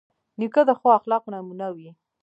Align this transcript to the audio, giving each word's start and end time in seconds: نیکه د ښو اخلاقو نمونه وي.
نیکه 0.39 0.61
د 0.69 0.71
ښو 0.79 0.87
اخلاقو 0.97 1.29
نمونه 1.33 1.67
وي. 1.75 1.89